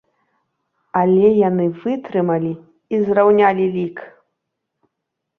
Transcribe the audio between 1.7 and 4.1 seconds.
вытрымалі і зраўнялі лік!